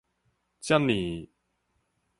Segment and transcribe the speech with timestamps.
[0.59, 1.27] 遮爾